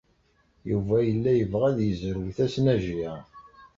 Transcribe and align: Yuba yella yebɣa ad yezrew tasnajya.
Yuba 0.69 0.95
yella 1.07 1.31
yebɣa 1.35 1.65
ad 1.69 1.79
yezrew 1.87 2.27
tasnajya. 2.37 3.11